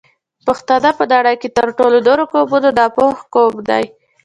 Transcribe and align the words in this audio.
پښتانه 0.47 0.89
په 0.97 1.03
نړۍ 1.13 1.35
کې 1.41 1.49
تر 1.57 1.67
ټولو 1.77 1.97
نورو 2.07 2.23
قومونو 2.33 2.69
ناپوه 2.79 3.15
قوم 3.33 3.53
دی 3.69 3.83